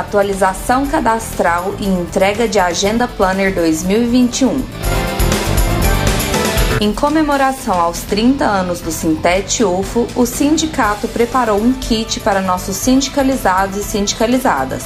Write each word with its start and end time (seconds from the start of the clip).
atualização 0.00 0.86
cadastral 0.86 1.74
e 1.78 1.86
entrega 1.86 2.48
de 2.48 2.58
Agenda 2.58 3.06
Planner 3.06 3.54
2021. 3.54 4.64
Em 6.80 6.92
comemoração 6.92 7.78
aos 7.78 8.00
30 8.00 8.44
anos 8.44 8.80
do 8.80 8.90
Sintete 8.90 9.62
UFO, 9.62 10.06
o 10.16 10.24
sindicato 10.24 11.06
preparou 11.06 11.60
um 11.60 11.74
kit 11.74 12.20
para 12.20 12.40
nossos 12.40 12.76
sindicalizados 12.76 13.76
e 13.76 13.84
sindicalizadas, 13.84 14.84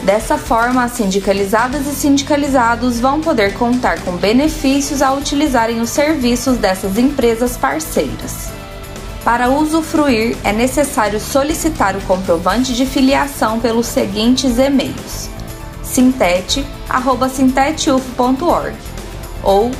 Dessa 0.02 0.36
forma, 0.36 0.84
as 0.84 0.92
sindicalizadas 0.92 1.86
e 1.86 1.94
sindicalizados 1.94 2.98
vão 2.98 3.20
poder 3.20 3.54
contar 3.54 4.00
com 4.00 4.16
benefícios 4.16 5.00
ao 5.00 5.16
utilizarem 5.16 5.80
os 5.80 5.90
serviços 5.90 6.58
dessas 6.58 6.98
empresas 6.98 7.56
parceiras. 7.56 8.48
Para 9.24 9.48
usufruir, 9.48 10.36
é 10.44 10.52
necessário 10.52 11.18
solicitar 11.20 11.96
o 11.96 12.00
comprovante 12.02 12.74
de 12.74 12.84
filiação 12.84 13.60
pelos 13.60 13.86
seguintes 13.86 14.58
e-mails: 14.58 15.30
sintete@sintetufo.org 15.84 18.76
ou 19.42 19.70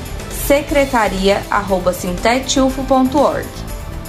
secretaria@sintetufo.org. 0.47 3.47